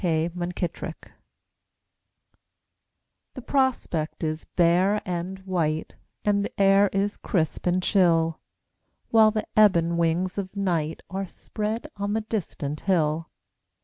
K. 0.01 0.31
MUNKITTRICK 0.33 1.11
The 3.35 3.41
prospect 3.43 4.23
is 4.23 4.45
bare 4.45 4.99
and 5.07 5.37
white, 5.45 5.95
And 6.25 6.43
the 6.43 6.59
air 6.59 6.87
is 6.91 7.17
crisp 7.17 7.67
and 7.67 7.83
chill; 7.83 8.39
While 9.11 9.29
the 9.29 9.45
ebon 9.55 9.97
wings 9.97 10.39
of 10.39 10.55
night 10.55 11.03
Are 11.11 11.27
spread 11.27 11.87
on 11.97 12.13
the 12.13 12.21
distant 12.21 12.79
hill. 12.79 13.29